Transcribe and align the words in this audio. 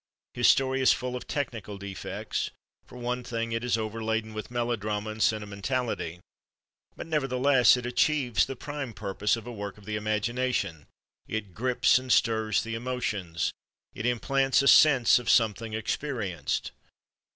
His 0.33 0.47
story 0.47 0.81
is 0.81 0.93
full 0.93 1.15
of 1.15 1.27
technical 1.27 1.77
defects—for 1.77 2.97
one 2.97 3.23
thing, 3.23 3.51
it 3.51 3.63
is 3.63 3.77
overladen 3.77 4.33
with 4.33 4.49
melodrama 4.49 5.11
and 5.11 5.21
sentimentality. 5.21 6.21
But 6.95 7.05
nevertheless 7.05 7.77
it 7.77 7.85
achieves 7.85 8.47
the 8.47 8.55
prime 8.55 8.93
purpose 8.95 9.35
of 9.35 9.45
a 9.45 9.51
work 9.53 9.77
of 9.77 9.85
the 9.85 9.97
imagination: 9.97 10.87
it 11.27 11.53
grips 11.53 11.99
and 11.99 12.11
stirs 12.11 12.63
the 12.63 12.73
emotions, 12.73 13.53
it 13.93 14.07
implants 14.07 14.63
a 14.63 14.67
sense 14.67 15.19
of 15.19 15.29
something 15.29 15.75
experienced. 15.75 16.71